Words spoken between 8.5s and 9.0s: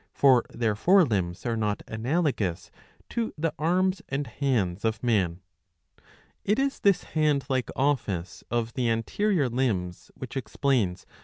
the